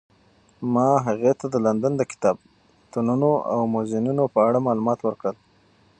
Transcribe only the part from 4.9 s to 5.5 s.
ورکړل.